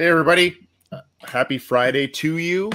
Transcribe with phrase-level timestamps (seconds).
[0.00, 0.56] Hey, everybody.
[0.92, 2.70] Uh, happy Friday to you.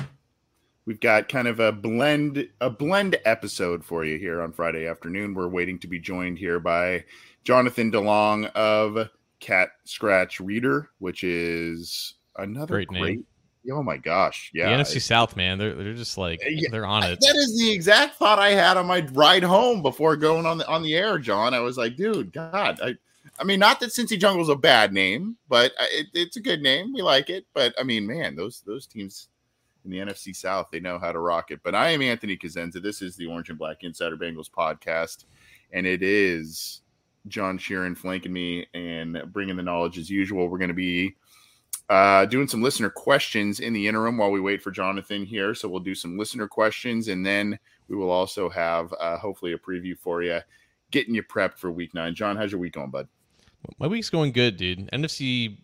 [0.86, 5.34] We've got kind of a blend a blend episode for you here on Friday afternoon.
[5.34, 7.06] We're waiting to be joined here by
[7.46, 13.26] Jonathan DeLong of Cat Scratch Reader, which is another great, great name.
[13.72, 14.76] Oh my gosh, yeah.
[14.76, 17.22] The NFC South, man, they're they're just like yeah, they're on it.
[17.22, 20.68] That is the exact thought I had on my ride home before going on the
[20.68, 21.54] on the air, John.
[21.54, 22.96] I was like, dude, God, I
[23.40, 26.42] I mean, not that Cincy Jungle is a bad name, but uh, it, it's a
[26.42, 26.94] good name.
[26.94, 27.46] We like it.
[27.54, 29.30] But I mean, man, those those teams
[29.86, 31.62] in the NFC South, they know how to rock it.
[31.64, 32.82] But I am Anthony Cosenza.
[32.82, 35.26] This is the Orange and Black Insider Bengals podcast,
[35.72, 36.82] and it is
[37.28, 40.48] John Sheeran flanking me and bringing the knowledge as usual.
[40.48, 41.16] We're going to be
[41.90, 45.56] uh, doing some listener questions in the interim while we wait for Jonathan here.
[45.56, 49.58] So we'll do some listener questions, and then we will also have uh, hopefully a
[49.58, 50.40] preview for you,
[50.92, 52.14] getting you prepped for Week Nine.
[52.14, 53.08] John, how's your week going, bud?
[53.78, 54.90] My week's going good, dude.
[54.92, 55.58] NFC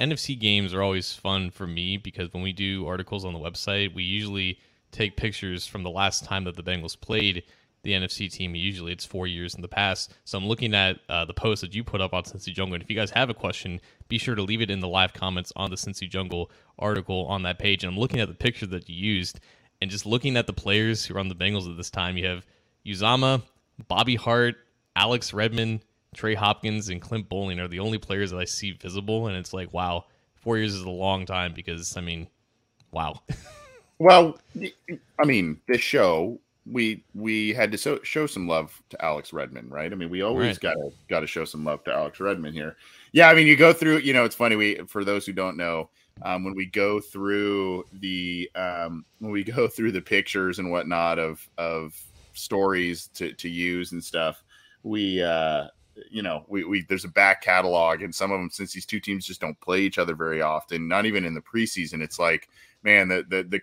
[0.00, 3.94] NFC games are always fun for me because when we do articles on the website,
[3.94, 4.58] we usually
[4.92, 7.42] take pictures from the last time that the Bengals played
[7.82, 8.54] the NFC team.
[8.54, 10.14] Usually it's four years in the past.
[10.24, 12.74] So I'm looking at uh, the post that you put up on Cincy Jungle.
[12.74, 15.12] And if you guys have a question, be sure to leave it in the live
[15.12, 17.82] comments on the Cincy Jungle article on that page.
[17.82, 19.40] And I'm looking at the picture that you used
[19.80, 22.16] and just looking at the players who are on the Bengals at this time.
[22.16, 22.46] You have
[22.86, 23.42] Uzomah,
[23.86, 24.56] Bobby Hart,
[24.96, 25.80] Alex Redmond,
[26.14, 29.52] Trey Hopkins and Clint Boling are the only players that I see visible, and it's
[29.52, 30.04] like, wow,
[30.34, 32.28] four years is a long time because I mean,
[32.90, 33.20] wow.
[33.98, 34.38] well,
[35.18, 39.70] I mean, this show we we had to so, show some love to Alex Redmond,
[39.70, 39.90] right?
[39.90, 40.60] I mean, we always right.
[40.60, 42.76] gotta gotta show some love to Alex Redmond here.
[43.12, 44.56] Yeah, I mean, you go through, you know, it's funny.
[44.56, 45.90] We for those who don't know,
[46.22, 51.18] um, when we go through the um, when we go through the pictures and whatnot
[51.18, 52.00] of of
[52.34, 54.42] stories to to use and stuff,
[54.82, 55.68] we uh
[56.10, 59.00] you know, we, we there's a back catalog, and some of them since these two
[59.00, 62.02] teams just don't play each other very often, not even in the preseason.
[62.02, 62.48] It's like,
[62.82, 63.60] man, the the, the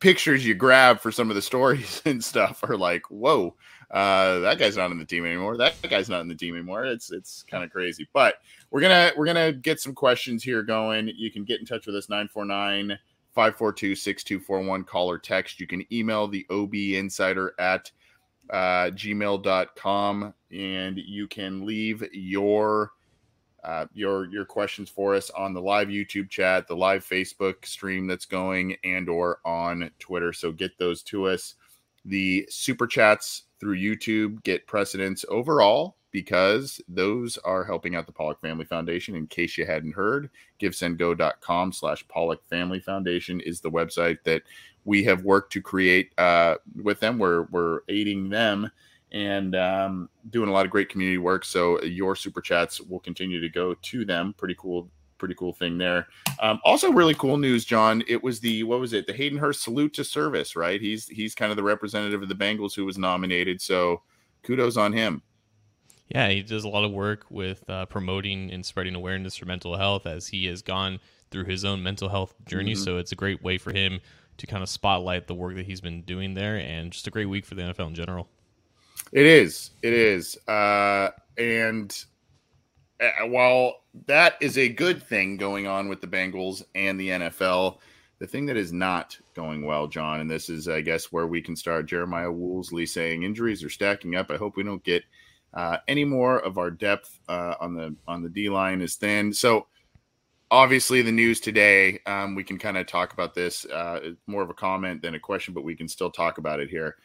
[0.00, 3.54] pictures you grab for some of the stories and stuff are like, whoa,
[3.90, 5.56] uh, that guy's not in the team anymore.
[5.56, 6.84] That guy's not in the team anymore.
[6.84, 8.08] It's it's kind of crazy.
[8.12, 8.36] But
[8.70, 11.10] we're gonna we're gonna get some questions here going.
[11.14, 12.98] You can get in touch with us 949
[13.34, 15.60] 542 6241 call or text.
[15.60, 17.90] You can email the OB Insider at
[18.50, 22.92] uh, gmail.com and you can leave your
[23.64, 28.06] uh, your your questions for us on the live YouTube chat, the live Facebook stream
[28.06, 30.32] that's going, and or on Twitter.
[30.32, 31.54] So get those to us.
[32.04, 38.40] The super chats through YouTube get precedence overall because those are helping out the Pollock
[38.40, 39.16] Family Foundation.
[39.16, 44.42] In case you hadn't heard, givesendgo.com slash Pollock Family Foundation is the website that
[44.84, 47.18] we have worked to create uh, with them.
[47.18, 48.70] We're we're aiding them
[49.14, 51.44] and um, doing a lot of great community work.
[51.44, 54.34] So your super chats will continue to go to them.
[54.36, 56.08] Pretty cool, pretty cool thing there.
[56.40, 58.02] Um, also, really cool news, John.
[58.08, 59.06] It was the what was it?
[59.06, 60.80] The Hayden Hurst salute to service, right?
[60.80, 63.60] He's he's kind of the representative of the Bengals who was nominated.
[63.62, 64.02] So
[64.42, 65.22] kudos on him.
[66.08, 69.76] Yeah, he does a lot of work with uh, promoting and spreading awareness for mental
[69.76, 72.74] health as he has gone through his own mental health journey.
[72.74, 72.82] Mm-hmm.
[72.82, 74.00] So it's a great way for him
[74.38, 77.26] to kind of spotlight the work that he's been doing there, and just a great
[77.26, 78.28] week for the NFL in general.
[79.12, 79.70] It is.
[79.82, 80.36] It is.
[80.48, 82.04] Uh, and
[83.00, 87.78] uh, while that is a good thing going on with the Bengals and the NFL,
[88.18, 91.42] the thing that is not going well, John, and this is, I guess, where we
[91.42, 91.86] can start.
[91.86, 94.30] Jeremiah Woolsey saying injuries are stacking up.
[94.30, 95.04] I hope we don't get
[95.52, 99.32] uh, any more of our depth uh, on the on the D line is thin.
[99.32, 99.66] So
[100.54, 104.50] obviously the news today um, we can kind of talk about this uh, more of
[104.50, 106.96] a comment than a question but we can still talk about it here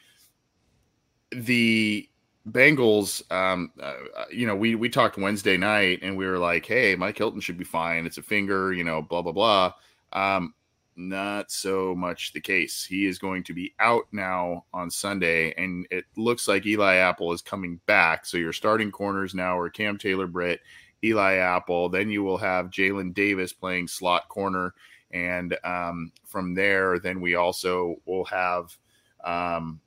[1.32, 2.10] the
[2.48, 3.94] Bengals, um, uh,
[4.32, 7.58] you know, we we talked Wednesday night and we were like, hey, Mike Hilton should
[7.58, 8.06] be fine.
[8.06, 9.74] It's a finger, you know, blah blah blah.
[10.14, 10.54] Um,
[10.96, 12.84] not so much the case.
[12.84, 17.32] He is going to be out now on Sunday, and it looks like Eli Apple
[17.34, 18.26] is coming back.
[18.26, 20.62] So your starting corners now are Cam Taylor Britt,
[21.04, 21.90] Eli Apple.
[21.90, 24.74] Then you will have Jalen Davis playing slot corner.
[25.12, 28.78] And um, from there, then we also will have,
[29.24, 29.80] um,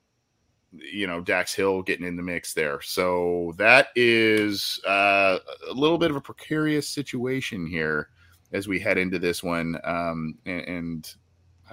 [0.71, 2.81] you know, Dax Hill getting in the mix there.
[2.81, 5.39] So that is uh,
[5.69, 8.09] a little bit of a precarious situation here
[8.51, 9.79] as we head into this one.
[9.83, 11.15] Um, and, and,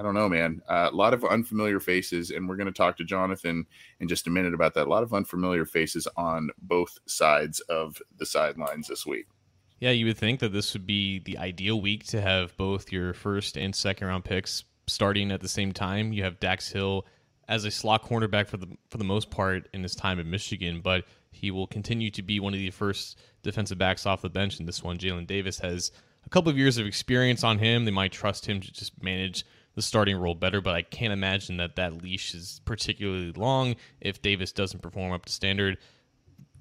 [0.01, 0.63] I don't know, man.
[0.67, 3.67] Uh, a lot of unfamiliar faces, and we're going to talk to Jonathan
[4.01, 4.87] in just a minute about that.
[4.87, 9.27] A lot of unfamiliar faces on both sides of the sidelines this week.
[9.79, 13.13] Yeah, you would think that this would be the ideal week to have both your
[13.13, 16.15] first and second round picks starting at the same time.
[16.15, 17.05] You have Dax Hill
[17.49, 20.81] as a slot cornerback for the for the most part in his time in Michigan,
[20.81, 24.61] but he will continue to be one of the first defensive backs off the bench
[24.61, 24.97] in this one.
[24.97, 25.93] Jalen Davis has
[26.25, 27.85] a couple of years of experience on him.
[27.85, 29.45] They might trust him to just manage
[29.75, 34.21] the starting role better, but I can't imagine that that leash is particularly long if
[34.21, 35.79] Davis doesn't perform up to standard.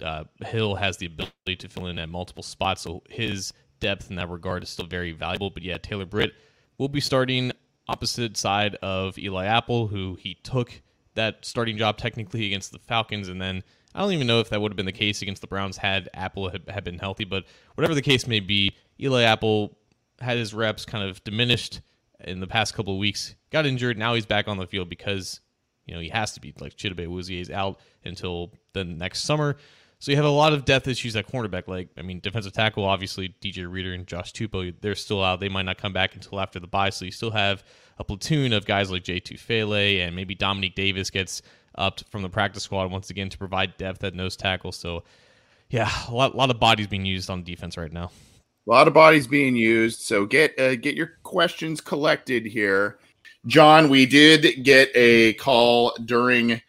[0.02, 4.16] Uh, Hill has the ability to fill in at multiple spots, so his depth in
[4.18, 5.50] that regard is still very valuable.
[5.50, 6.34] But yeah, Taylor Britt
[6.78, 7.52] will be starting
[7.88, 10.82] opposite side of Eli Apple, who he took
[11.16, 13.64] that starting job technically against the Falcons, and then
[13.94, 16.10] I don't even know if that would have been the case against the Browns had
[16.14, 17.46] Apple had, had been healthy, but
[17.76, 19.78] whatever the case may be, Eli Apple
[20.22, 21.82] had his reps kind of diminished
[22.21, 23.36] in the past couple of weeks.
[23.51, 23.98] Got injured.
[23.98, 25.42] Now he's back on the field because
[25.86, 26.54] you know he has to be.
[26.60, 29.57] Like Chidobe Awuzie is out until the next summer.
[30.01, 31.68] So you have a lot of depth issues at cornerback.
[31.68, 35.39] Like I mean, defensive tackle, obviously DJ Reader and Josh Tupou, they're still out.
[35.39, 36.89] They might not come back until after the bye.
[36.89, 37.63] So you still have
[37.98, 39.19] a platoon of guys like J.
[39.19, 41.42] Tufele and maybe Dominique Davis gets
[41.75, 44.71] up from the practice squad once again to provide depth at nose tackle.
[44.71, 45.04] So
[45.69, 48.12] yeah, a lot, a lot of bodies being used on defense right now.
[48.69, 50.01] A lot of bodies being used.
[50.01, 53.00] So get uh, get your questions collected here.
[53.48, 56.62] John, we did get a call during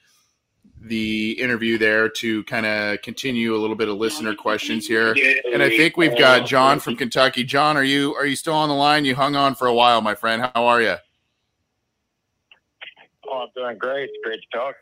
[0.81, 5.15] the interview there to kind of continue a little bit of listener questions here.
[5.53, 7.45] And I think we've got John from Kentucky.
[7.45, 9.05] John, are you are you still on the line?
[9.05, 10.49] You hung on for a while, my friend.
[10.55, 10.97] How are you?
[13.31, 14.05] Oh, I'm doing great.
[14.05, 14.75] It's great to talk.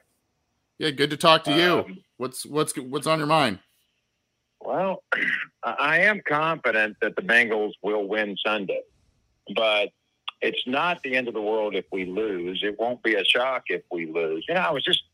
[0.78, 1.80] Yeah, good to talk to you.
[1.80, 3.58] Um, what's what's what's on your mind?
[4.68, 5.02] Well,
[5.62, 8.82] I am confident that the Bengals will win Sunday,
[9.56, 9.88] but
[10.42, 12.60] it's not the end of the world if we lose.
[12.62, 14.44] It won't be a shock if we lose.
[14.46, 15.04] You know, I was just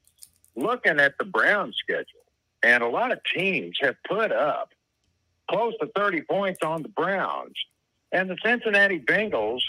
[0.57, 2.25] looking at the Browns schedule,
[2.65, 4.71] and a lot of teams have put up
[5.49, 7.55] close to 30 points on the Browns.
[8.11, 9.61] And the Cincinnati Bengals,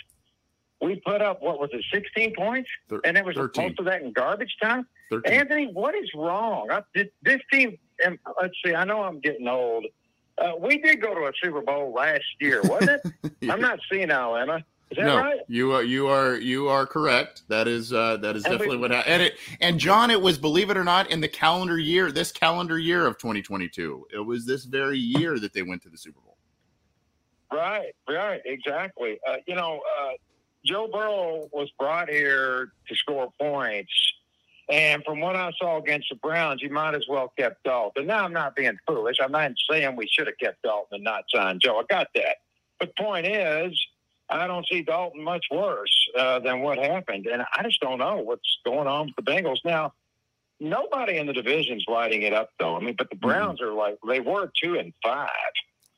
[0.82, 2.70] we put up, what was it, 16 points?
[3.04, 3.64] and it was 13.
[3.64, 4.88] most of that in garbage time?
[5.12, 5.32] 13.
[5.32, 6.70] Anthony, what is wrong?
[6.72, 6.82] I,
[7.24, 9.86] this team and let's see, I know I'm getting old.
[10.38, 13.34] Uh, we did go to a Super Bowl last year, wasn't it?
[13.42, 13.54] yeah.
[13.54, 14.64] I'm not senile, Emma.
[14.92, 15.40] Is that no, right?
[15.48, 17.44] You are you are you are correct.
[17.48, 19.14] That is uh, that is and definitely we, what happened.
[19.14, 22.32] And it and John, it was believe it or not in the calendar year, this
[22.32, 24.08] calendar year of 2022.
[24.14, 26.38] It was this very year that they went to the Super Bowl.
[27.52, 29.18] Right, right, exactly.
[29.28, 30.12] Uh, you know, uh,
[30.66, 33.92] Joe Burrow was brought here to score points
[34.68, 38.08] and from what I saw against the Browns, you might as well kept Dalton.
[38.08, 39.18] Now I'm not being foolish.
[39.22, 41.80] I'm not saying we should have kept Dalton and not signed Joe.
[41.80, 42.38] I got that.
[42.80, 43.80] But point is,
[44.30, 48.18] I don't see Dalton much worse uh, than what happened, and I just don't know
[48.18, 49.94] what's going on with the Bengals now.
[50.60, 52.76] Nobody in the division's lighting it up, though.
[52.76, 53.28] I mean, but the mm-hmm.
[53.28, 53.70] Browns mm-hmm.
[53.70, 55.30] are like they were two and five,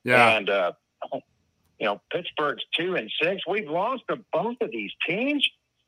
[0.03, 0.71] yeah, and uh,
[1.13, 3.43] you know Pittsburgh's two and six.
[3.47, 5.47] We've lost to both of these teams.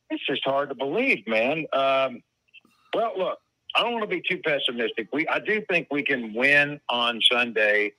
[0.09, 1.65] It's just hard to believe, man.
[1.73, 2.23] Um,
[2.93, 3.39] well, look,
[3.75, 5.09] I don't want to be too pessimistic.
[5.13, 7.93] We, I do think we can win on Sunday,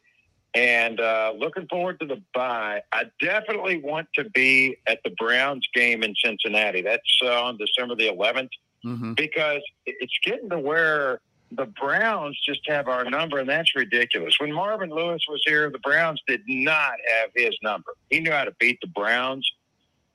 [0.54, 2.82] and uh, looking forward to the bye.
[2.92, 6.82] I definitely want to be at the Browns game in Cincinnati.
[6.82, 8.50] That's uh, on December the 11th,
[8.84, 9.12] mm-hmm.
[9.14, 11.20] because it's getting to where
[11.52, 14.34] the Browns just have our number, and that's ridiculous.
[14.38, 17.92] When Marvin Lewis was here, the Browns did not have his number.
[18.08, 19.48] He knew how to beat the Browns,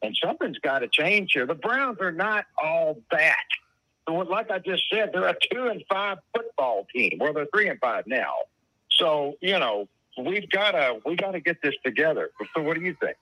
[0.02, 1.46] and something's got to change here.
[1.46, 3.38] The Browns are not all that
[4.08, 7.18] like I just said, they're a two and five football team.
[7.20, 8.34] Well, they're three and five now.
[8.92, 12.32] So you know we've got to we got to get this together.
[12.56, 13.18] So what do you think?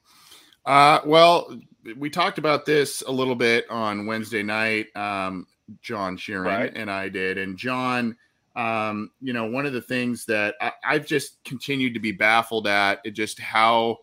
[0.65, 1.59] Uh, well,
[1.97, 4.87] we talked about this a little bit on Wednesday night.
[4.95, 5.47] Um,
[5.81, 6.73] John Sheeran right.
[6.75, 8.17] and I did, and John.
[8.55, 12.67] Um, you know, one of the things that I, I've just continued to be baffled
[12.67, 13.97] at, is just how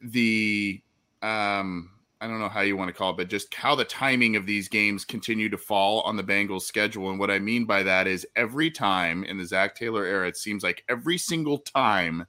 [0.00, 0.80] the
[1.20, 1.90] um,
[2.24, 4.46] I don't know how you want to call it, but just how the timing of
[4.46, 7.10] these games continue to fall on the Bengals schedule.
[7.10, 10.38] And what I mean by that is every time in the Zac Taylor era, it
[10.38, 12.26] seems like every single time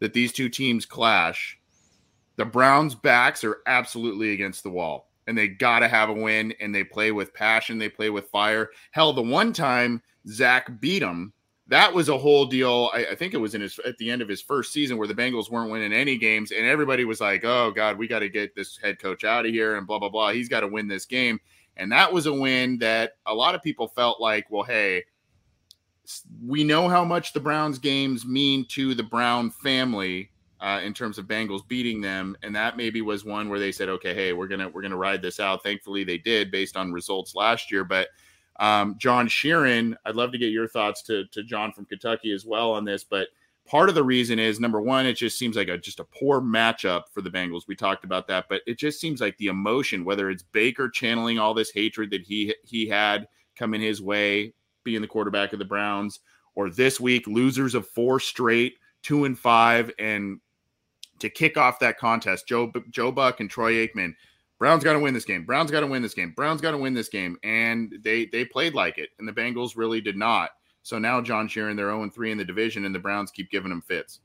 [0.00, 1.56] that these two teams clash,
[2.34, 5.12] the Browns' backs are absolutely against the wall.
[5.28, 7.78] And they got to have a win, and they play with passion.
[7.78, 8.70] They play with fire.
[8.90, 11.32] Hell, the one time Zac beat them
[11.68, 12.90] that was a whole deal.
[12.92, 15.06] I, I, think it was in his at the end of his first season where
[15.06, 18.28] the Bengals weren't winning any games, and everybody was like, "Oh God, we got to
[18.28, 20.32] get this head coach out of here," and blah blah blah.
[20.32, 21.40] He's got to win this game,
[21.76, 25.04] and that was a win that a lot of people felt like, well, hey,
[26.44, 31.18] we know how much the Browns games mean to the Brown family uh, in terms
[31.18, 34.48] of Bengals beating them, and that maybe was one where they said, okay, hey, we're
[34.48, 35.62] gonna we're gonna ride this out.
[35.62, 38.08] Thankfully, they did based on results last year, but
[38.62, 42.46] um, John Sheeran, I'd love to get your thoughts to, to John from Kentucky as
[42.46, 43.02] well on this.
[43.02, 43.26] But
[43.66, 46.40] part of the reason is number one, it just seems like a just a poor
[46.40, 47.66] matchup for the Bengals.
[47.66, 51.40] We talked about that, but it just seems like the emotion, whether it's Baker channeling
[51.40, 53.26] all this hatred that he he had
[53.56, 54.54] coming his way,
[54.84, 56.20] being the quarterback of the Browns,
[56.54, 60.38] or this week losers of four straight, two and five, and
[61.18, 64.14] to kick off that contest, Joe Joe Buck and Troy Aikman
[64.62, 65.44] Browns got to win this game.
[65.44, 66.30] Browns got to win this game.
[66.36, 67.36] Browns got to win this game.
[67.42, 70.50] And they they played like it, and the Bengals really did not.
[70.84, 73.70] So now John Sheeran, they're 0 3 in the division, and the Browns keep giving
[73.70, 74.20] them fits.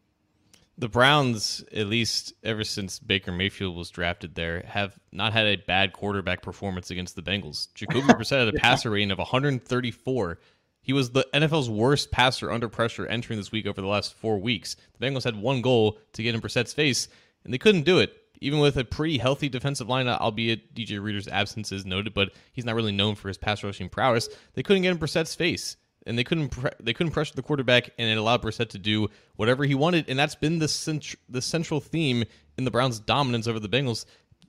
[0.77, 5.55] The Browns, at least ever since Baker Mayfield was drafted there, have not had a
[5.55, 7.69] bad quarterback performance against the Bengals.
[7.73, 10.39] Jacoby Brissett had a passer rating of 134.
[10.81, 14.37] He was the NFL's worst passer under pressure entering this week over the last four
[14.37, 14.75] weeks.
[14.99, 17.07] The Bengals had one goal to get in Brissett's face,
[17.43, 21.27] and they couldn't do it even with a pretty healthy defensive line, albeit DJ Reader's
[21.27, 24.29] absence is noted, but he's not really known for his pass rushing prowess.
[24.53, 27.89] They couldn't get in Brissett's face, and they couldn't pre- they couldn't pressure the quarterback,
[27.97, 31.41] and it allowed Brissett to do whatever he wanted, and that's been the cent- the
[31.41, 32.23] central theme
[32.57, 34.05] in the Browns' dominance over the Bengals.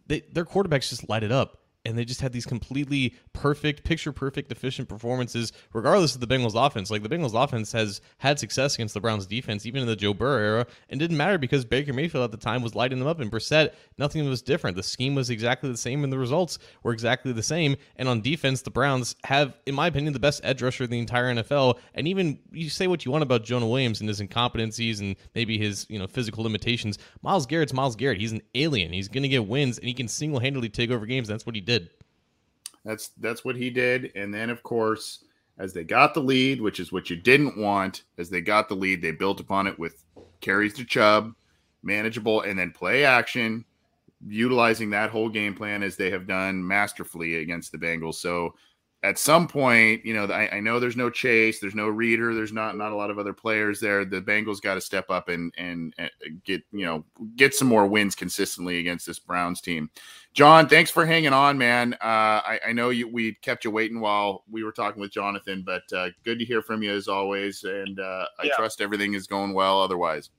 [0.06, 4.12] They, their quarterbacks just light it up and they just had these completely perfect, picture
[4.12, 6.90] perfect, efficient performances, regardless of the Bengals offense.
[6.90, 10.12] Like the Bengals offense has had success against the Browns defense, even in the Joe
[10.12, 13.20] Burrow era, and didn't matter because Baker Mayfield at the time was lighting them up,
[13.20, 14.76] and Brissett, nothing was different.
[14.76, 17.76] The scheme was exactly the same, and the results were exactly the same.
[17.96, 20.98] And on defense, the Browns have, in my opinion, the best edge rusher in the
[20.98, 21.78] entire NFL.
[21.94, 25.56] And even you say what you want about Jonah Williams and his incompetencies and maybe
[25.56, 26.98] his you know physical limitations.
[27.22, 28.20] Myles Garrett's Myles Garrett.
[28.20, 28.92] He's an alien.
[28.92, 31.28] He's going to get wins, and he can single handedly take over games.
[31.28, 31.77] That's what he did.
[32.84, 34.12] That's that's what he did.
[34.14, 35.24] And then of course,
[35.58, 38.76] as they got the lead, which is what you didn't want, as they got the
[38.76, 40.04] lead, they built upon it with
[40.40, 41.34] carries to Chubb,
[41.82, 43.64] manageable, and then play action,
[44.26, 48.14] utilizing that whole game plan as they have done masterfully against the Bengals.
[48.14, 48.54] So
[49.04, 52.52] at some point, you know, I, I, know there's no chase, there's no reader, there's
[52.52, 54.04] not not a lot of other players there.
[54.04, 56.10] The Bengals got to step up and, and, and
[56.44, 57.04] get you know
[57.36, 59.88] get some more wins consistently against this Browns team.
[60.34, 61.94] John, thanks for hanging on, man.
[61.94, 65.62] Uh, I, I, know you we kept you waiting while we were talking with Jonathan,
[65.64, 67.62] but uh, good to hear from you as always.
[67.62, 68.56] And uh, I yeah.
[68.56, 69.80] trust everything is going well.
[69.80, 70.30] Otherwise,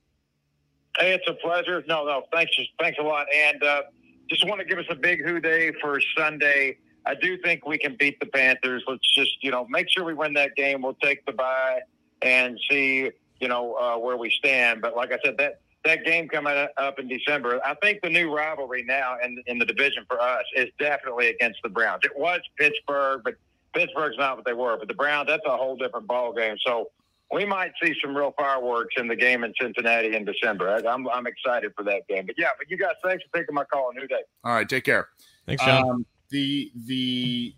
[0.98, 1.82] hey, it's a pleasure.
[1.88, 3.82] No, no, thanks, thanks a lot, and uh,
[4.28, 6.76] just want to give us a big Who Dey for Sunday.
[7.06, 8.82] I do think we can beat the Panthers.
[8.86, 10.82] Let's just, you know, make sure we win that game.
[10.82, 11.80] We'll take the bye
[12.22, 14.82] and see, you know, uh, where we stand.
[14.82, 18.34] But like I said, that that game coming up in December, I think the new
[18.34, 22.02] rivalry now in in the division for us is definitely against the Browns.
[22.04, 23.34] It was Pittsburgh, but
[23.72, 24.76] Pittsburgh's not what they were.
[24.76, 26.56] But the Browns, that's a whole different ball game.
[26.66, 26.90] So
[27.32, 30.68] we might see some real fireworks in the game in Cincinnati in December.
[30.86, 32.26] I'm I'm excited for that game.
[32.26, 33.90] But yeah, but you guys, thanks for taking my call.
[33.94, 34.22] New day.
[34.44, 35.08] All right, take care.
[35.46, 35.88] Thanks, John.
[35.88, 37.54] Um, the the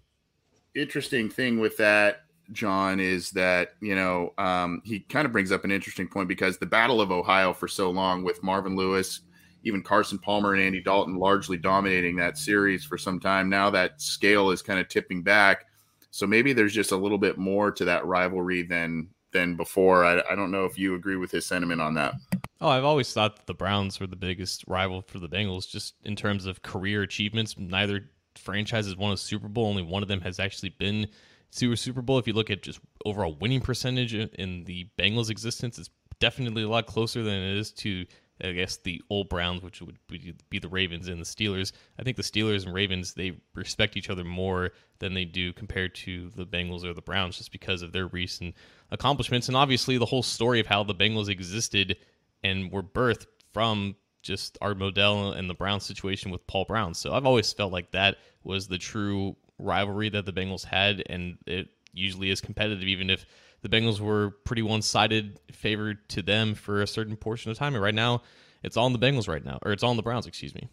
[0.75, 5.65] interesting thing with that john is that you know um, he kind of brings up
[5.65, 9.21] an interesting point because the battle of ohio for so long with marvin lewis
[9.65, 13.49] even carson palmer and andy dalton largely dominating that series for some time.
[13.49, 15.67] Now that scale is kind of tipping back.
[16.11, 20.05] So maybe there's just a little bit more to that rivalry than than before.
[20.05, 22.15] I, I don't know if you agree with his sentiment on that.
[22.61, 25.95] Oh, I've always thought that the Browns were the biggest rival for the Bengals, just
[26.05, 27.57] in terms of career achievements.
[27.59, 29.67] Neither franchises won a Super Bowl.
[29.67, 31.09] Only one of them has actually been
[31.57, 32.19] to a Super Bowl.
[32.19, 36.69] If you look at just overall winning percentage in the Bengals' existence, it's definitely a
[36.69, 38.07] lot closer than it is to,
[38.43, 41.73] I guess, the old Browns, which would be the Ravens and the Steelers.
[41.99, 45.95] I think the Steelers and Ravens they respect each other more than they do compared
[45.97, 48.55] to the Bengals or the Browns, just because of their recent
[48.91, 51.97] accomplishments and obviously the whole story of how the Bengals existed
[52.45, 56.95] and were birthed from just Art Modell and the Brown situation with Paul Brown.
[56.95, 61.39] So I've always felt like that was the true rivalry that the Bengals had, and
[61.47, 63.27] it usually is competitive, even if
[63.61, 67.75] the Bengals were pretty one sided, favored to them for a certain portion of time.
[67.75, 68.23] And right now,
[68.63, 70.69] it's on the Bengals right now, or it's on the Browns, excuse me.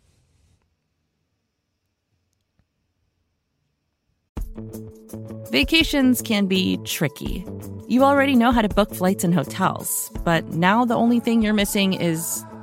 [5.51, 7.45] Vacations can be tricky.
[7.87, 11.53] You already know how to book flights and hotels, but now the only thing you're
[11.53, 12.45] missing is,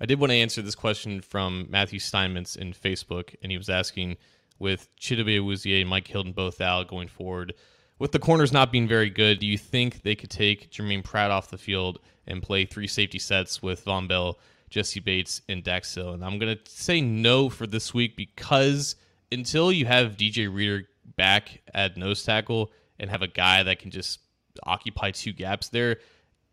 [0.00, 3.70] I did want to answer this question from Matthew Steinmetz in Facebook, and he was
[3.70, 4.16] asking
[4.58, 7.54] with Chidobe Awuzie and Mike Hilton both out going forward,
[7.98, 11.30] with the corners not being very good, do you think they could take Jermaine Pratt
[11.30, 14.38] off the field and play three safety sets with Vonn Bell,
[14.68, 16.12] Jessie Bates, and Dax Hill?
[16.12, 18.96] And I'm going to say no for this week because
[19.32, 20.84] until you have DJ Reader
[21.16, 24.20] back at nose tackle and have a guy that can just
[24.64, 25.96] occupy two gaps there,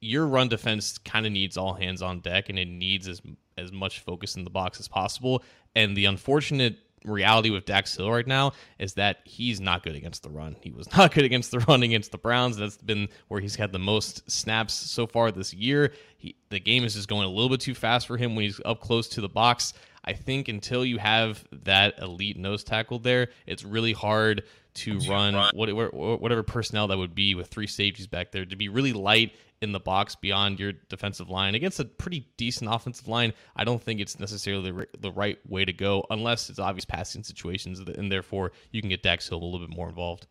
[0.03, 3.22] your run defense kind of needs all hands on deck and it needs as
[3.57, 5.43] as much focus in the box as possible.
[5.75, 10.23] And the unfortunate reality with Dax Hill right now is that he's not good against
[10.23, 10.56] the run.
[10.62, 12.58] He was not good against the run against the Browns.
[12.58, 15.93] That's been where he's had the most snaps so far this year.
[16.17, 18.60] He, the game is just going a little bit too fast for him when he's
[18.65, 19.73] up close to the box.
[20.06, 24.43] I think until you have that elite nose tackle there, it's really hard
[24.75, 28.93] to run whatever personnel that would be with three safeties back there to be really
[28.93, 33.33] light in the box beyond your defensive line against a pretty decent offensive line.
[33.55, 37.23] I don't think it's necessarily the, the right way to go unless it's obvious passing
[37.23, 40.27] situations, and therefore you can get Dax Hill a little bit more involved.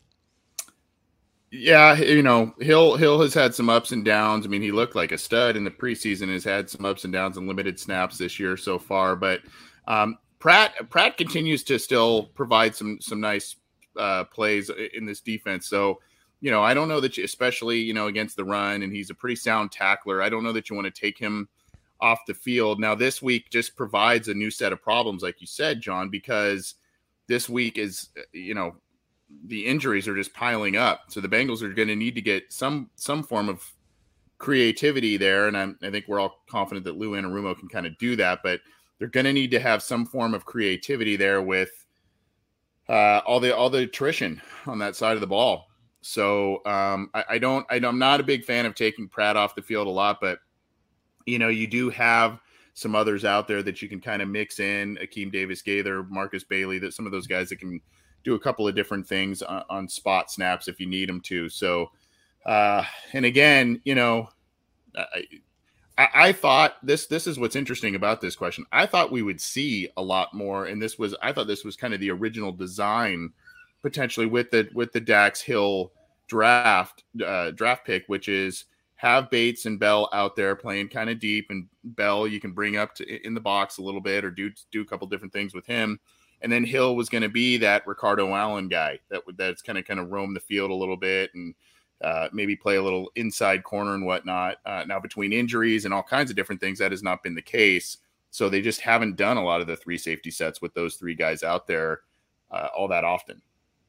[1.49, 4.45] Yeah, you know, Hill Hill has had some ups and downs.
[4.45, 6.31] I mean, he looked like a stud in the preseason.
[6.33, 9.41] Has had some ups and downs and limited snaps this year so far, but
[9.87, 13.55] um, Pratt Pratt continues to still provide some some nice
[13.97, 15.67] uh, plays in this defense.
[15.67, 15.99] So
[16.43, 19.09] you know, I don't know that you, especially, you know, against the run, and he's
[19.09, 20.21] a pretty sound tackler.
[20.21, 21.47] I don't know that you want to take him
[22.01, 22.81] off the field.
[22.81, 26.75] Now, this week just provides a new set of problems, like you said, John, because
[27.27, 28.75] this week is, you know,
[29.45, 31.03] the injuries are just piling up.
[31.07, 33.63] So the Bengals are going to need to get some some form of
[34.37, 37.97] creativity there, and I'm, I think we're all confident that Lou Anarumo can kind of
[37.99, 38.39] do that.
[38.43, 38.59] But
[38.99, 41.82] they're going to need to have some form of creativity there with
[42.89, 45.67] uh, all the all the attrition on that side of the ball.
[46.01, 49.55] So um, I, I, don't, I, am not a big fan of taking Pratt off
[49.55, 50.39] the field a lot, but
[51.25, 52.39] you know, you do have
[52.73, 56.43] some others out there that you can kind of mix in Akeem Davis Gaither, Markus
[56.43, 57.79] Bailey, that some of those guys that can
[58.25, 61.47] do a couple of different things on, on spot snaps if you need them to.
[61.47, 61.89] So,
[62.45, 64.27] uh, and again, you know,
[64.97, 65.23] I,
[65.97, 68.65] I, I thought this this is what's interesting about this question.
[68.71, 71.75] I thought we would see a lot more, and this was I thought this was
[71.75, 73.31] kind of the original design
[73.81, 75.91] potentially with the with the Dax Hill
[76.27, 81.19] draft uh, draft pick, which is have Bates and Bell out there playing kind of
[81.19, 84.31] deep, and Bell you can bring up to in the box a little bit or
[84.31, 85.99] do do a couple different things with him.
[86.41, 89.85] And then Hill was going to be that Ricardo Allen guy that that's kind of
[89.85, 91.53] kind of roam the field a little bit and
[92.03, 94.57] uh, maybe play a little inside corner and whatnot.
[94.65, 97.41] Uh, now between injuries and all kinds of different things, that has not been the
[97.41, 97.97] case.
[98.29, 101.15] So they just haven't done a lot of the three safety sets with those three
[101.15, 102.01] guys out there
[102.51, 103.41] uh, all that often.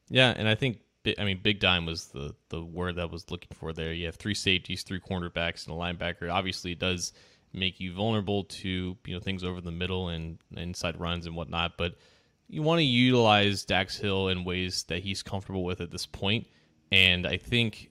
[0.09, 0.79] Yeah, and I think
[1.17, 3.93] I mean big dime was the the word that was looking for there.
[3.93, 6.31] You have three safeties, three cornerbacks, and a linebacker.
[6.31, 7.13] Obviously, it does
[7.53, 11.77] make you vulnerable to you know things over the middle and inside runs and whatnot.
[11.77, 11.95] But
[12.47, 16.47] you want to utilize Dax Hill in ways that he's comfortable with at this point.
[16.91, 17.89] And I think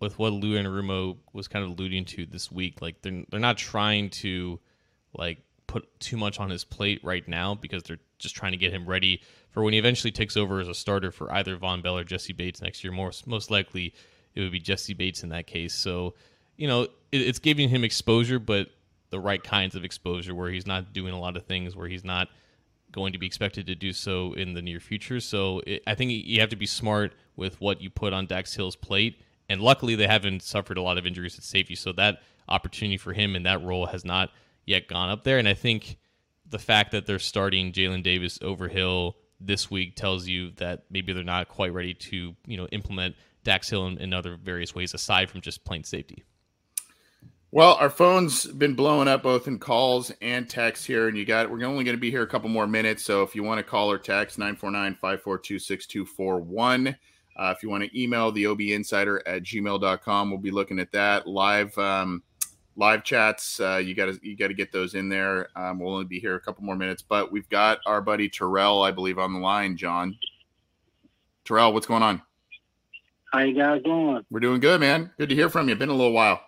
[0.00, 3.58] with what Lou Anarumo was kind of alluding to this week, like they're they're not
[3.58, 4.58] trying to
[5.14, 8.72] like put too much on his plate right now because they're just trying to get
[8.72, 11.96] him ready for when he eventually takes over as a starter for either Vonn Bell
[11.96, 12.92] or Jessie Bates next year.
[12.92, 13.94] Most most likely,
[14.34, 15.74] it would be Jessie Bates in that case.
[15.74, 16.14] So,
[16.56, 18.68] you know, it, it's giving him exposure, but
[19.10, 22.04] the right kinds of exposure where he's not doing a lot of things where he's
[22.04, 22.28] not
[22.92, 25.20] going to be expected to do so in the near future.
[25.20, 28.54] So it, I think you have to be smart with what you put on Dax
[28.54, 29.20] Hill's plate.
[29.50, 31.74] And luckily, they haven't suffered a lot of injuries at safety.
[31.74, 34.30] So that opportunity for him in that role has not
[34.64, 35.38] yet gone up there.
[35.38, 35.98] And I think
[36.48, 41.12] the fact that they're starting Jalen Davis over Hill this week tells you that maybe
[41.12, 44.94] they're not quite ready to, you know, implement Dax Hill in, in other various ways
[44.94, 46.22] aside from just plain safety.
[47.50, 51.50] Well, our phone's been blowing up both in calls and texts here, and you got
[51.50, 53.04] we're only going to be here a couple more minutes.
[53.04, 56.96] So if you want to call or text 949 542 6241.
[57.36, 60.92] Uh, if you want to email the OB Insider at gmail.com, we'll be looking at
[60.92, 61.26] that.
[61.26, 61.76] Live.
[61.78, 62.22] Um,
[62.76, 65.48] live chats uh, you got to you got to get those in there.
[65.56, 68.82] Um, we'll only be here a couple more minutes but we've got our buddy terrell
[68.82, 70.16] i believe on the line john.
[71.44, 72.22] Terrell what's going on?
[73.32, 74.24] How you guys doing?
[74.30, 75.10] We're doing good man.
[75.18, 75.76] Good to hear from you.
[75.76, 76.40] Been a little while.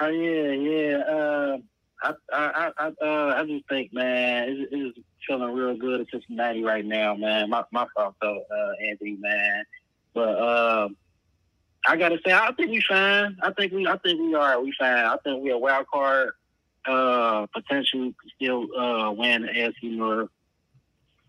[0.00, 0.96] Oh yeah, yeah.
[0.98, 1.58] Uh,
[2.02, 6.62] I, I, I, uh, I just think, man, it's, it's feeling real good at Cincinnati
[6.62, 7.50] right now, man.
[7.50, 9.64] My, my fault, though, uh, Anthony, man.
[10.12, 10.88] But uh,
[11.86, 13.36] I gotta say, I think we fine.
[13.42, 14.60] I think we, I think we are.
[14.60, 15.04] We fine.
[15.04, 16.30] I think we a wild card
[16.86, 20.30] uh, potential still uh, win the AFC North.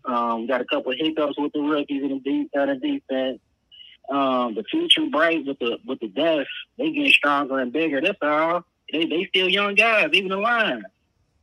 [0.04, 3.40] Um, got a couple of hiccups with the rookies in the, deep, uh, the defense
[4.08, 6.46] um, the future bright with the with the death.
[6.78, 8.00] They getting stronger and bigger.
[8.00, 8.64] That's all.
[8.92, 10.84] They they still young guys, even the line.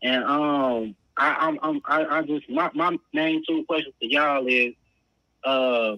[0.02, 4.46] And um, I I'm, I'm I, I just my my main two questions to y'all
[4.48, 4.74] is,
[5.44, 5.96] uh,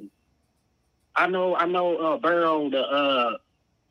[1.15, 3.37] I know I know uh Burrow the uh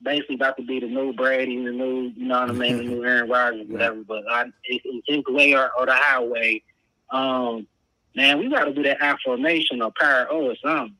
[0.03, 2.85] basically about to be the new Brady, the new you know what I mean, the
[2.85, 4.03] new Aaron Rodgers, whatever.
[4.05, 6.63] But I it's his way or, or the highway.
[7.11, 7.67] Um,
[8.15, 10.97] man, we got to do that I formation or power O or something.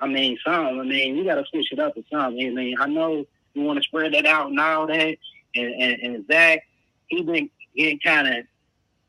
[0.00, 0.80] I mean, some.
[0.80, 2.46] I mean, we got to switch it up or something.
[2.46, 5.16] I mean, I know you want to spread that out and all that.
[5.54, 6.64] And, and, and Zac,
[7.08, 8.44] he been getting kind of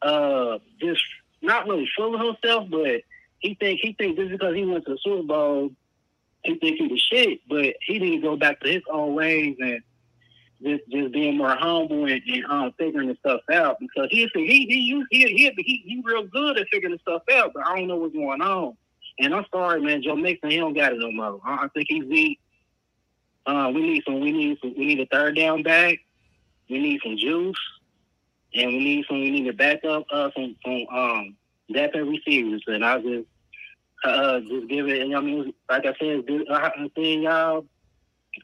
[0.01, 1.01] uh just
[1.41, 3.01] not really full of himself, but
[3.39, 5.71] he think he think just because he went to the Super Bowl,
[6.43, 7.39] he think he was shit.
[7.47, 9.81] But he need to go back to his own ways and
[10.61, 14.65] just just being more humble and, and um figuring the stuff out because he he
[14.65, 17.87] he he he he, he, real good at figuring the stuff out, but I don't
[17.87, 18.75] know what's going on.
[19.19, 21.39] And I'm sorry, man, Joe Mixon, he don't got it no more.
[21.43, 22.39] I think he's weak.
[23.45, 24.19] Uh, we need some.
[24.19, 24.75] We need some.
[24.77, 25.99] We need a third down back.
[26.69, 27.57] We need some juice,
[28.53, 29.19] and we need some.
[29.19, 31.35] We need to back up uh, some some um
[31.73, 32.63] depth and receivers.
[32.67, 33.27] And I just
[34.03, 35.01] uh just give it.
[35.01, 37.65] And I mean, like I said, I'm seeing y'all.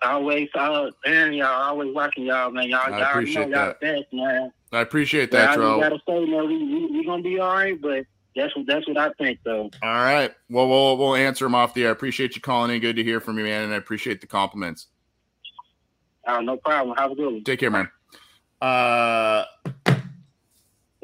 [0.01, 2.69] Always uh, hearing y'all, always watching y'all, man.
[2.69, 3.79] Y'all, I y'all appreciate know y'all that.
[3.79, 4.51] best, man.
[4.73, 5.79] I appreciate that, Bro.
[5.79, 5.79] Terrell.
[5.79, 8.97] gotta say, man, we, we we gonna be all right, but that's what that's what
[8.97, 9.69] I think, though.
[9.81, 10.33] All right.
[10.49, 11.89] Well, we'll we'll answer them off the air.
[11.89, 12.81] I appreciate you calling in.
[12.81, 14.87] Good to hear from you, man, and I appreciate the compliments.
[16.27, 16.97] Uh, no problem.
[16.97, 17.43] Have a good one.
[17.43, 17.89] Take care, man.
[18.61, 19.45] Uh,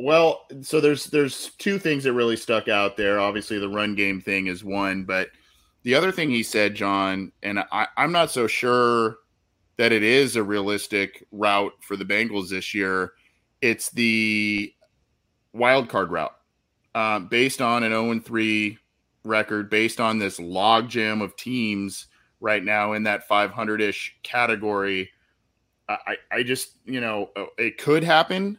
[0.02, 3.20] well, so there's there's two things that really stuck out there.
[3.20, 5.30] Obviously, the run game thing is one, but
[5.84, 9.18] the other thing he said, John, and I, I'm not so sure
[9.78, 13.14] that it is a realistic route for the Bengals this year.
[13.62, 14.74] It's the
[15.54, 16.36] wild card route,
[16.94, 18.78] uh, based on an 0 3
[19.24, 22.08] record, based on this logjam of teams
[22.40, 25.10] right now in that 500 ish category.
[25.90, 28.58] I, I just, you know, it could happen,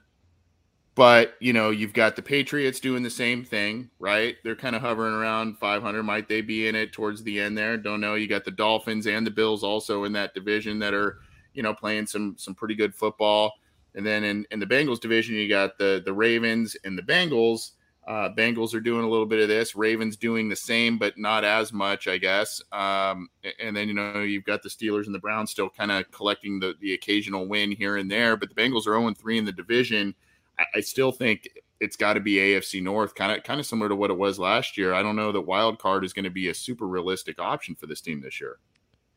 [0.95, 4.37] but, you know, you've got the Patriots doing the same thing, right?
[4.45, 6.03] They're kind of hovering around 500.
[6.03, 7.79] Might they be in it towards the end there?
[7.79, 8.15] Don't know.
[8.15, 11.19] You got the Dolphins and the Bills also in that division that are,
[11.55, 13.53] you know, playing some some pretty good football.
[13.95, 17.73] And then in, in the Bengals division, you got the the Ravens and the Bengals.
[18.07, 19.77] Uh, Bengals are doing a little bit of this.
[19.77, 22.61] Ravens doing the same, but not as much, I guess.
[22.73, 23.29] Um,
[23.61, 26.59] and then you know you've got the Steelers and the Browns still kind of collecting
[26.59, 28.37] the the occasional win here and there.
[28.37, 30.15] But the Bengals are 0 3 in the division.
[30.59, 31.49] I, I still think
[31.81, 34.38] it's got to be AFC North, kind of kind of similar to what it was
[34.38, 34.95] last year.
[34.95, 37.87] I don't know that wild card is going to be a super realistic option for
[37.87, 38.59] this team this year.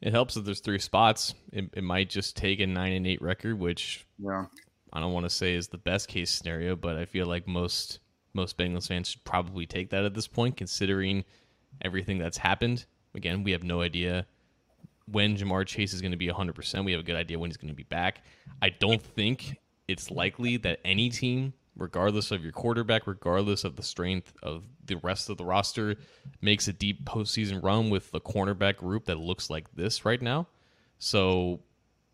[0.02, 1.34] It helps that there's three spots.
[1.52, 4.46] It, it might just take a nine and eight record, which Yeah.
[4.94, 8.00] I don't want to say is the best case scenario, but I feel like most
[8.34, 11.24] most Bengals fans should probably take that at this point, considering
[11.82, 12.86] everything that's happened.
[13.14, 14.26] Again, we have no idea
[15.08, 16.84] when Ja'Marr Chase is going to be 100%.
[16.84, 18.24] We have a good idea when he's going to be back.
[18.62, 23.84] I don't think it's likely that any team, regardless of your quarterback, regardless of the
[23.84, 25.96] strength of the rest of the roster,
[26.42, 30.48] makes a deep postseason run with the cornerback group that looks like this right now.
[31.00, 31.60] So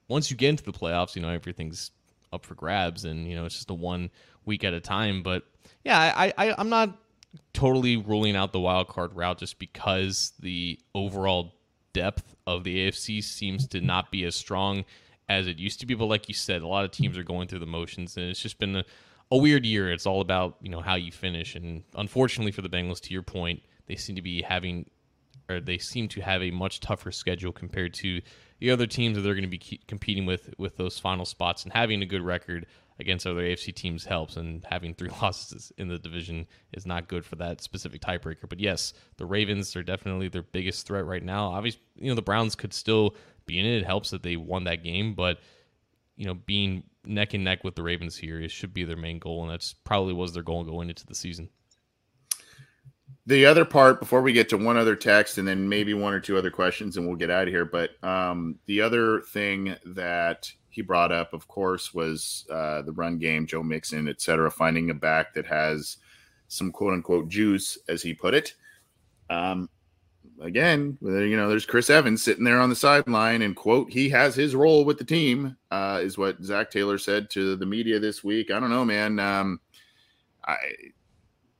[0.07, 1.91] once you get into the playoffs, you know, everything's
[2.33, 4.09] up for grabs, and you know it's just a one
[4.45, 5.23] week at a time.
[5.23, 5.43] But
[5.83, 6.97] yeah, I, I I'm not
[7.53, 11.53] totally ruling out the wild card route just because the overall
[11.93, 14.85] depth of the AFC seems to not be as strong
[15.39, 15.93] as it used to be.
[15.93, 18.41] But like you said, a lot of teams are going through the motions, and it's
[18.41, 18.85] just been a,
[19.31, 19.91] a weird year.
[19.91, 23.23] It's all about you know how you finish, and unfortunately for the Bengals, to your
[23.23, 24.85] point, they seem to be having
[25.51, 28.21] or they seem to have a much tougher schedule compared to
[28.59, 31.73] the other teams that they're going to be competing with with those final spots and
[31.73, 32.65] having a good record
[32.99, 37.25] against other AFC teams helps and having three losses in the division is not good
[37.25, 41.47] for that specific tiebreaker but yes the Ravens are definitely their biggest threat right now
[41.47, 43.15] obviously you know the Browns could still
[43.45, 45.39] be in it it helps that they won that game but
[46.15, 49.19] you know being neck and neck with the Ravens here it should be their main
[49.19, 51.49] goal and that's probably was their goal going into the season.
[53.27, 56.19] The other part before we get to one other text and then maybe one or
[56.19, 60.51] two other questions and we'll get out of here but um, the other thing that
[60.69, 64.89] he brought up of course was uh, the run game joe mixon et cetera finding
[64.89, 65.97] a back that has
[66.51, 68.53] some quote unquote juice as he put it.
[69.29, 69.69] Um,
[70.41, 74.35] again you know there's chris evans sitting there on the sideline and quote he has
[74.35, 78.23] his role with the team uh, is what Zac taylor said to the media this
[78.23, 78.51] week.
[78.51, 79.19] I don't know man.
[79.19, 79.59] Um,
[80.45, 80.57] I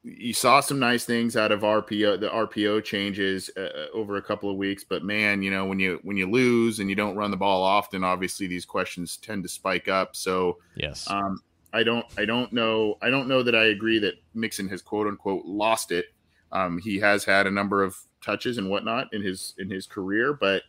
[0.03, 4.21] you saw some nice things out of RPO the RPO changes uh, uh, over a
[4.21, 7.15] couple of weeks but man you know when you when you lose and you don't
[7.15, 10.15] run the ball often obviously these questions tend to spike up.
[10.15, 11.07] So yes.
[11.09, 11.39] um,
[11.71, 15.07] I don't I don't know I don't know that I agree that Mixon has quote
[15.07, 16.05] unquote lost it
[16.51, 20.33] um, he has had a number of touches and whatnot in his in his career
[20.33, 20.63] but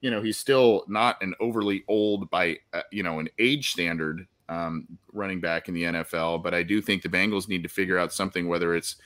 [0.00, 4.26] you know he's still not an overly old by uh, you know an age standard
[4.52, 6.42] um, running back in the NFL.
[6.42, 8.96] But I do think the Bengals need to figure out something, whether it's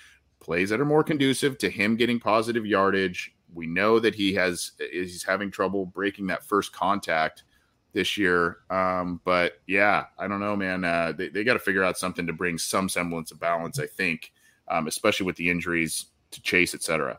[0.40, 3.34] plays that are more conducive to him getting positive yardage.
[3.54, 7.44] We know that he has he's having trouble breaking that first contact
[7.92, 8.58] this year.
[8.68, 10.84] Um, but yeah, I don't know, man.
[10.84, 13.78] Uh, they they got to figure out something to bring some semblance of balance.
[13.78, 14.32] I think,
[14.68, 17.18] um, especially with the injuries to Chase, etc.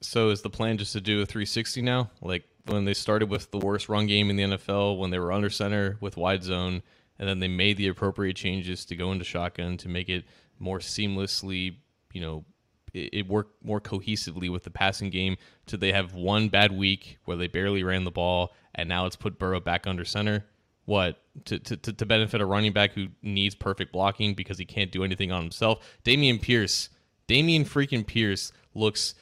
[0.00, 2.10] So is the plan just to do a 360 now?
[2.20, 5.32] Like when they started with the worst run game in the NFL, when they were
[5.32, 6.82] under center with wide zone,
[7.18, 10.24] and then they made the appropriate changes to go into shotgun to make it
[10.58, 11.76] more seamlessly,
[12.12, 12.44] you know,
[12.94, 15.36] it, it worked more cohesively with the passing game.
[15.66, 19.16] To they have one bad week where they barely ran the ball, and now it's
[19.16, 20.44] put Burrow back under center.
[20.90, 24.90] What to, to, to benefit a running back who needs perfect blocking because he can't
[24.90, 25.88] do anything on himself?
[26.04, 26.88] Dameon Pierce,
[27.28, 29.14] Dameon freaking Pierce looks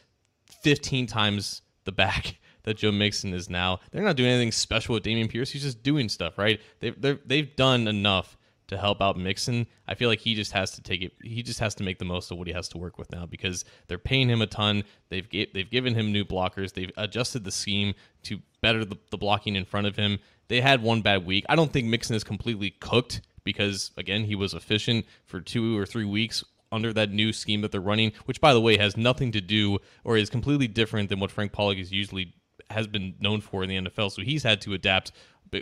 [0.63, 3.81] 15 times the back that Joe Mixon is now.
[3.91, 5.51] They're not doing anything special with Dameon Pierce.
[5.51, 6.59] He's just doing stuff, right?
[6.81, 8.38] They've they've done enough
[8.69, 9.67] to help out Mixon.
[9.87, 11.13] I feel like he just has to take it.
[11.23, 13.27] He just has to make the most of what he has to work with now
[13.27, 14.85] because they're paying him a ton.
[15.09, 16.73] They've they've given him new blockers.
[16.73, 20.19] They've adjusted the scheme to better the, the blocking in front of him.
[20.49, 21.45] They had one bad week.
[21.49, 25.87] I don't think Mixon is completely cooked because again he was efficient for two or
[25.87, 29.33] three weeks under that new scheme that they're running, which by the way has nothing
[29.33, 32.35] to do or is completely different than what Frank Pollack is usually
[32.71, 34.13] has been known for in the NFL.
[34.13, 35.13] So he's had to adapt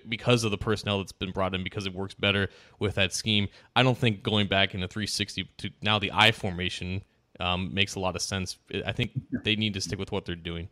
[0.09, 3.49] because of the personnel that's been brought in because it works better with that scheme.
[3.75, 7.03] I don't think going back in the 360 to now the I formation
[7.41, 8.57] um, makes a lot of sense.
[8.85, 9.13] I think
[9.45, 10.69] they need to stick with what they're doing.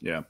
[0.00, 0.22] Yeah.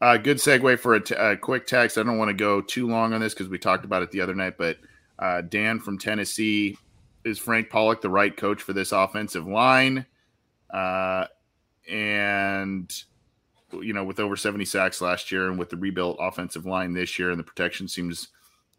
[0.00, 1.96] Uh, good segue for a, t- a quick text.
[1.96, 4.20] I don't want to go too long on this because we talked about it the
[4.20, 4.76] other night, but
[5.18, 6.76] uh, Dan from Tennessee
[7.24, 10.04] is Frank Pollack the right coach for this offensive line?
[10.68, 11.26] Uh,
[11.88, 12.92] and
[13.82, 17.18] you know, with over 70 sacks last year and with the rebuilt offensive line this
[17.18, 18.28] year, and the protection seems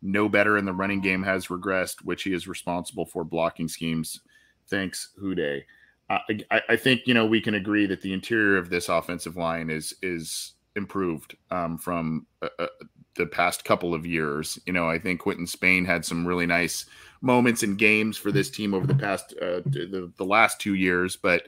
[0.02, 4.22] no better, and the running game has regressed, which he is responsible for blocking schemes.
[4.70, 5.64] Thanks, Hude.
[6.10, 6.20] Uh,
[6.52, 9.72] I, I, think you know we can agree that the interior of this offensive line
[9.72, 12.68] is is improved um, from uh, uh,
[13.16, 14.60] the past couple of years.
[14.68, 16.86] You know, I think Quinton Spain had some really nice
[17.22, 21.16] moments in games for this team over the past uh, the, the last two years,
[21.16, 21.48] but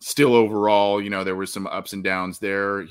[0.00, 2.86] still overall, you know, there was some ups and downs there,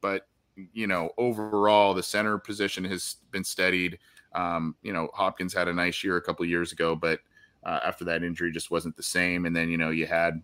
[0.00, 0.26] but
[0.72, 3.98] you know, overall, the center position has been steadied.
[4.34, 7.20] Um, you know, Hopkins had a nice year a couple years ago, but
[7.64, 9.46] uh, after that injury, just wasn't the same.
[9.46, 10.42] And then you know, you had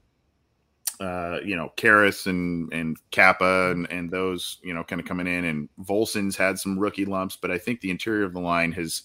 [1.01, 5.27] uh, you know, Karras and and Cappa and, and those, you know, kind of coming
[5.27, 8.73] in and Volson's had some rookie lumps, but I think the interior of the line
[8.73, 9.03] has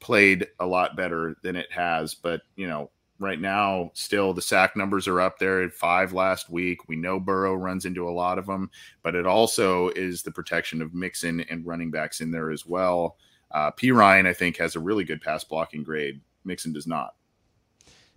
[0.00, 2.14] played a lot better than it has.
[2.14, 6.48] But, you know, right now, still the sack numbers are up there at five last
[6.50, 6.88] week.
[6.88, 8.70] We know Burrow runs into a lot of them,
[9.02, 13.16] but it also is the protection of Mixon and running backs in there as well.
[13.50, 16.20] Uh, Perine, I think, has a really good pass blocking grade.
[16.44, 17.14] Mixon does not.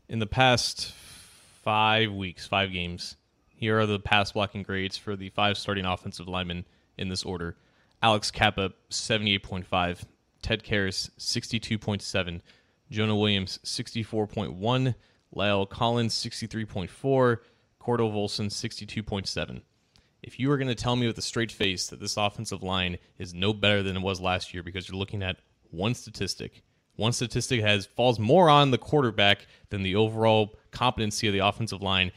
[0.10, 0.94] In the past
[1.64, 3.16] five weeks, five games,
[3.56, 6.66] here are the pass blocking grades for the five starting offensive linemen
[6.98, 7.56] in this order.
[8.04, 10.04] Alex Cappa, 78.5.
[10.42, 12.42] Ted Karras, 62.7.
[12.92, 14.94] Jonah Williams, 64.1.
[15.36, 17.38] La'el Collins, 63.4.
[17.82, 19.62] Cordell Volson, 62.7.
[20.22, 22.98] If you are going to tell me with a straight face that this offensive line
[23.18, 25.38] is no better than it was last year because you're looking at
[25.72, 26.62] one statistic,
[26.98, 31.82] one statistic has falls more on the quarterback than the overall competency of the offensive
[31.82, 32.12] line,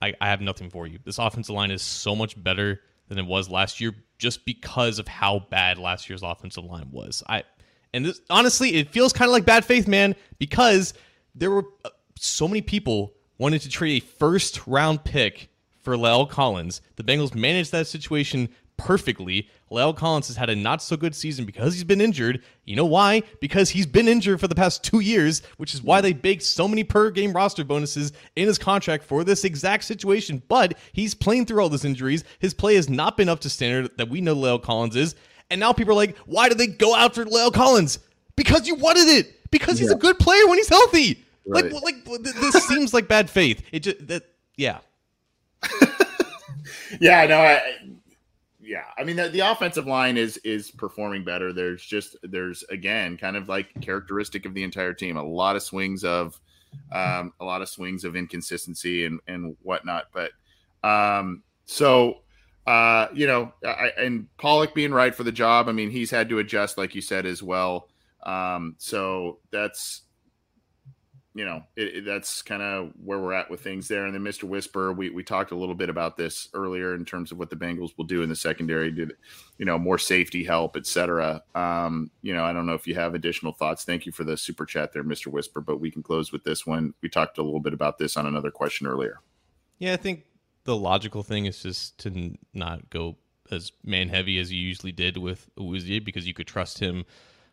[0.00, 0.98] I, I have nothing for you.
[1.04, 5.06] This offensive line is so much better than it was last year just because of
[5.06, 7.22] how bad last year's offensive line was.
[7.28, 7.44] I
[7.94, 10.94] and this honestly, it feels kind of like bad faith, man, because
[11.34, 15.50] there were uh, so many people wanted to trade a first round pick
[15.82, 16.82] for La'el Collins.
[16.96, 19.48] The Bengals managed that situation perfectly.
[19.70, 22.42] La'el Collins has had a not so good season because he's been injured.
[22.64, 23.22] You know why?
[23.40, 26.66] Because he's been injured for the past two years, which is why they baked so
[26.66, 30.42] many per game roster bonuses in his contract for this exact situation.
[30.48, 32.24] But he's playing through all those injuries.
[32.38, 35.14] His play has not been up to standard that we know La'el Collins is.
[35.50, 37.98] And now people are like, why did they go after La'el Collins?
[38.36, 39.50] Because you wanted it.
[39.50, 39.96] Because he's yeah.
[39.96, 41.24] a good player when he's healthy.
[41.46, 41.72] Right.
[41.72, 43.62] Like, like this seems like bad faith.
[43.72, 44.24] It just that,
[44.56, 44.80] yeah.
[47.00, 47.62] yeah, no, I,
[48.68, 51.54] yeah, I mean the, the offensive line is is performing better.
[51.54, 55.16] There's just there's again kind of like characteristic of the entire team.
[55.16, 56.38] A lot of swings of
[56.92, 60.08] um, a lot of swings of inconsistency and and whatnot.
[60.12, 60.32] But
[60.86, 62.18] um, so
[62.68, 65.70] uh, you know, I, and Pollack being right for the job.
[65.70, 67.88] I mean, he's had to adjust, like you said, as well.
[68.24, 70.02] Um, so that's
[71.34, 74.06] you know, it, it, that's kind of where we're at with things there.
[74.06, 74.42] And then Mr.
[74.42, 77.54] Whisper, we, we talked a little bit about this earlier in terms of what the
[77.54, 79.12] Bengals will do in the secondary, did,
[79.56, 81.40] you know, more safety help, etc.
[81.54, 83.84] Um, you know, I don't know if you have additional thoughts.
[83.84, 85.28] Thank you for the super chat there, Mr.
[85.28, 86.92] Whisper, but we can close with this one.
[87.02, 89.20] We talked a little bit about this on another question earlier.
[89.78, 90.24] Yeah, I think
[90.68, 93.16] the logical thing is just to not go
[93.50, 97.06] as man heavy as you usually did with Awuzie because you could trust him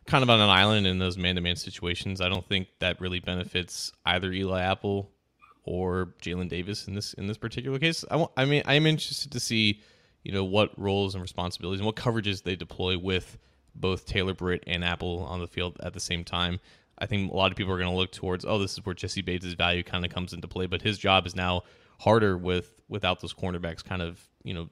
[0.06, 2.20] kind of on an island in those man-to-man situations.
[2.20, 5.10] I don't think that really benefits either Eli Apple
[5.64, 8.04] or Jalen Davis in this in this particular case.
[8.10, 9.80] I, I mean, I am interested to see,
[10.22, 13.38] you know, what roles and responsibilities and what coverages they deploy with
[13.74, 16.60] both Taylor Britt and Apple on the field at the same time.
[16.98, 18.94] I think a lot of people are going to look towards, oh, this is where
[18.94, 21.62] Jessie Bates' value kind of comes into play, but his job is now
[21.98, 24.68] harder with without those cornerbacks kind of, you know,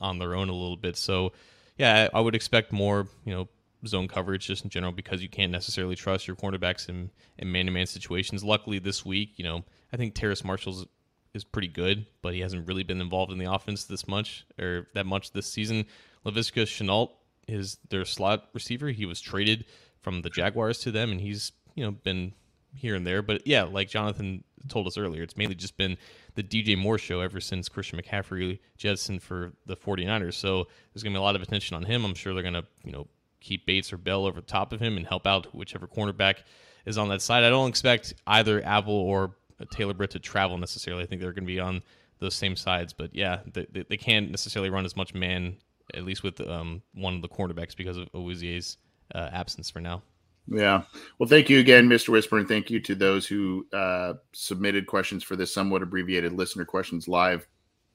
[0.00, 0.96] on their own a little bit.
[0.96, 1.32] So,
[1.78, 3.48] yeah, I would expect more, you know,
[3.86, 7.86] zone coverage just in general because you can't necessarily trust your cornerbacks in, in man-to-man
[7.86, 8.42] situations.
[8.42, 10.86] Luckily, this week, you know, I think Terrace Marshall's
[11.34, 14.88] is pretty good, but he hasn't really been involved in the offense this much or
[14.94, 15.84] that much this season.
[16.24, 17.10] Laviska Shenault
[17.48, 18.88] is their slot receiver.
[18.88, 19.64] He was traded
[20.00, 22.32] from the Jaguars to them, and he's you know been
[22.74, 23.22] here and there.
[23.22, 25.96] But yeah, like Jonathan told us earlier, it's mainly just been
[26.34, 30.34] the DJ Moore show ever since Christian McCaffrey jettisoned for the 49ers.
[30.34, 32.04] So there's going to be a lot of attention on him.
[32.04, 33.06] I'm sure they're going to, you know,
[33.40, 36.36] keep Bates or Bell over the top of him and help out whichever cornerback
[36.86, 37.44] is on that side.
[37.44, 39.36] I don't expect either Apple or
[39.70, 41.02] Taylor Britt to travel necessarily.
[41.02, 41.82] I think they're going to be on
[42.20, 45.56] those same sides, but yeah, they, they can't necessarily run as much man,
[45.92, 48.78] at least with um, one of the cornerbacks because of Awuzie's
[49.14, 50.02] uh, absence for now.
[50.46, 50.82] Yeah.
[51.18, 52.10] Well, thank you again, Mr.
[52.10, 56.64] Whisper, and thank you to those who uh, submitted questions for this somewhat abbreviated listener
[56.64, 57.46] questions live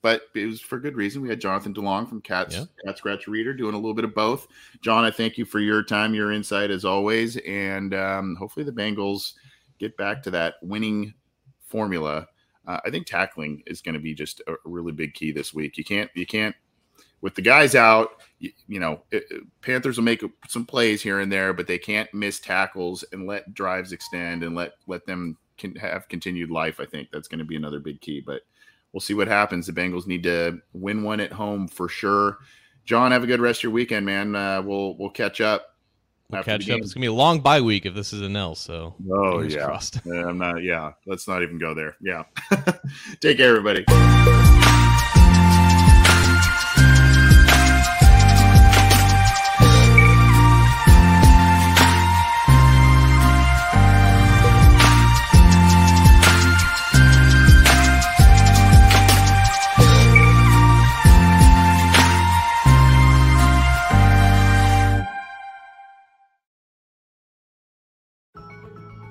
[0.02, 1.22] but it was for good reason.
[1.22, 2.66] We had Jonathan DeLong from Cats yeah.
[2.86, 4.48] Cat Scratch Reader doing a little bit of both.
[4.82, 8.72] John, I thank you for your time, your insight as always, and um, hopefully the
[8.72, 9.34] Bengals
[9.78, 11.14] get back to that winning
[11.62, 12.28] formula.
[12.68, 15.78] Uh, I think tackling is going to be just a really big key this week.
[15.78, 16.56] You can't you can't
[17.22, 18.10] with the guys out.
[18.40, 19.26] You, you know, it,
[19.62, 23.54] Panthers will make some plays here and there, but they can't miss tackles and let
[23.54, 26.80] drives extend and let let them can have continued life.
[26.80, 28.42] I think that's going to be another big key, but
[28.94, 29.68] we'll see what happens.
[29.68, 32.40] The Bengals need to win one at home for sure.
[32.86, 34.36] John, have a good rest of your weekend, man.
[34.36, 35.76] Uh, we'll we'll catch up.
[36.32, 36.80] We'll catch up.
[36.80, 38.56] It's gonna be a long bye week if this is an L.
[38.56, 40.64] So oh yeah, yeah, I'm not.
[40.64, 41.98] Yeah, let's not even go there.
[42.02, 42.24] Yeah,
[43.20, 43.86] take care, everybody.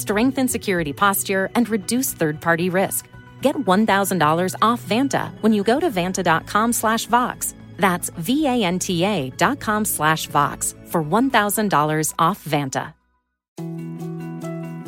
[0.00, 3.08] strengthen security posture, and reduce third-party risk.
[3.42, 7.54] Get $1,000 off Vanta when you go to vanta.com slash Vox.
[7.76, 12.94] That's V-A-N-T-A dot com slash Vox for $1,000 off Vanta.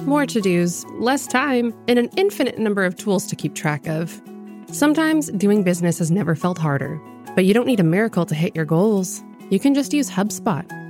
[0.06, 4.20] More to-dos, less time, and an infinite number of tools to keep track of.
[4.66, 7.00] Sometimes doing business has never felt harder,
[7.34, 9.22] but you don't need a miracle to hit your goals.
[9.48, 10.66] You can just use HubSpot